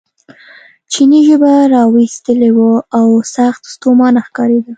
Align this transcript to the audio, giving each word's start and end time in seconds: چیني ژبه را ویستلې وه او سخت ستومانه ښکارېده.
چیني 0.91 1.19
ژبه 1.27 1.53
را 1.73 1.81
ویستلې 1.93 2.49
وه 2.57 2.73
او 2.97 3.07
سخت 3.35 3.61
ستومانه 3.73 4.21
ښکارېده. 4.27 4.69